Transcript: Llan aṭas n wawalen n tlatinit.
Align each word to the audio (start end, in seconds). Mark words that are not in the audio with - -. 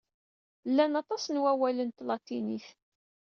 Llan 0.69 0.93
aṭas 1.01 1.23
n 1.29 1.41
wawalen 1.43 1.89
n 1.91 1.95
tlatinit. 1.97 2.67